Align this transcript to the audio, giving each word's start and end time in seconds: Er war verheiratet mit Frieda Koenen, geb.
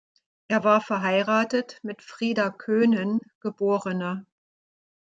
Er 0.47 0.63
war 0.63 0.81
verheiratet 0.81 1.79
mit 1.83 2.01
Frieda 2.01 2.49
Koenen, 2.49 3.19
geb. 3.39 3.61